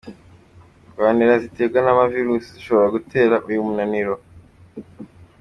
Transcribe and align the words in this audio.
ndwanra 0.87 1.33
ziterwa 1.43 1.79
n’ama 1.81 2.05
virus 2.13 2.45
zishobora 2.53 2.93
gutera 2.95 3.35
uyu 3.47 3.65
munaniro. 3.67 4.13